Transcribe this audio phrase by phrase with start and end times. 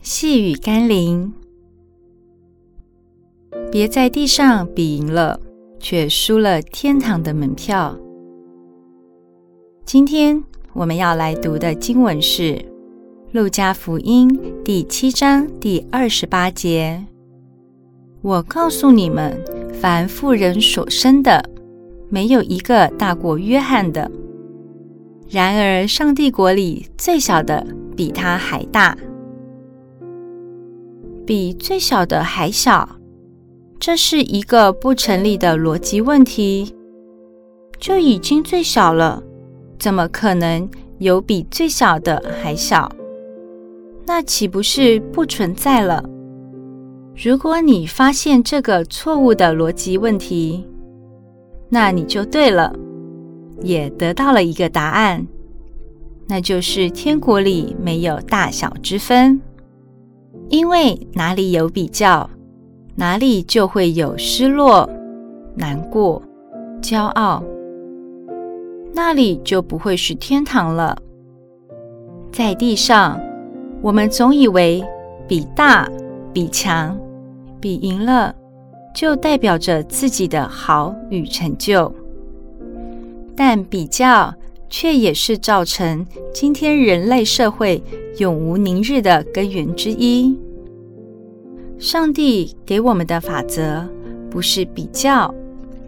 [0.00, 1.32] 细雨甘霖。
[3.70, 5.40] 别在地上比赢了，
[5.78, 7.96] 却输了天堂的门票。
[9.84, 10.42] 今天
[10.72, 12.42] 我们要来读的经文是
[13.32, 14.28] 《路加福音》
[14.62, 17.04] 第七章第二十八节。
[18.22, 19.36] 我告诉你们，
[19.74, 21.44] 凡妇人所生的，
[22.08, 24.10] 没有一个大过约翰的。
[25.28, 27.66] 然而，上帝国里最小的
[27.96, 28.96] 比他还大，
[31.26, 32.88] 比最小的还小。
[33.78, 36.74] 这是一个不成立的逻辑问题，
[37.80, 39.22] 就已经最小了，
[39.78, 42.90] 怎么可能有比最小的还小？
[44.06, 46.04] 那岂不是不存在了？
[47.16, 50.64] 如果你发现这个错误的逻辑问题，
[51.68, 52.72] 那你就对了，
[53.62, 55.26] 也得到了一个答案，
[56.28, 59.40] 那就是天国里没有大小之分，
[60.52, 62.28] 因为哪里有比较，
[62.94, 64.86] 哪里就会有失落、
[65.54, 66.20] 难过、
[66.82, 67.42] 骄傲，
[68.92, 70.94] 那里就不会是天堂了。
[72.30, 73.18] 在地上，
[73.80, 74.84] 我们总以为
[75.26, 75.88] 比大、
[76.34, 77.00] 比强、
[77.58, 78.34] 比赢了，
[78.94, 81.90] 就代表着自己的好与成就，
[83.34, 84.30] 但比较
[84.72, 87.80] 却也是造成今天人类社会
[88.16, 90.34] 永无宁日的根源之一。
[91.78, 93.86] 上帝给我们的法则
[94.30, 95.32] 不是比较，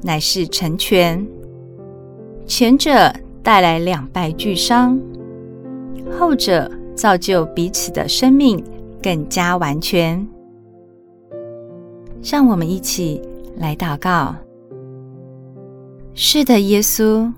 [0.00, 1.24] 乃是成全。
[2.46, 4.98] 前者带来两败俱伤，
[6.18, 8.64] 后者造就彼此的生命
[9.02, 10.26] 更加完全。
[12.22, 13.20] 让我们一起
[13.58, 14.34] 来祷告。
[16.14, 17.30] 是的，耶稣，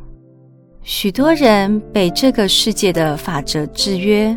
[0.85, 4.37] 许多人被这个世界的法则制约，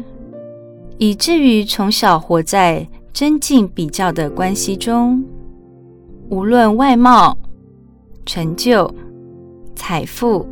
[1.00, 5.24] 以至于从小活在争竞比较的关系中，
[6.30, 7.36] 无论外貌、
[8.28, 8.94] 成就、
[9.76, 10.48] 财富、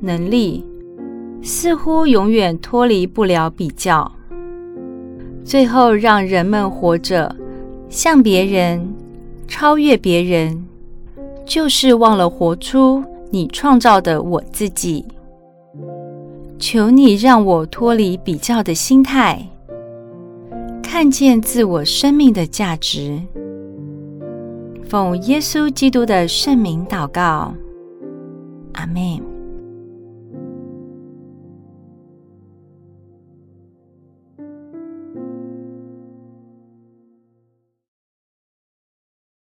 [0.00, 0.66] 能力，
[1.40, 4.10] 似乎永远脱离不了比较，
[5.44, 7.32] 最后让人们活着
[7.88, 8.92] 像别人，
[9.46, 10.66] 超越别人，
[11.46, 15.04] 就是忘了活出你创造的我自己。
[16.58, 19.40] 求你让我脱离比较的心态。
[20.82, 23.20] 看见自我生命的价值，
[24.88, 27.54] 奉耶稣基督的圣名祷告，
[28.72, 29.27] 阿门。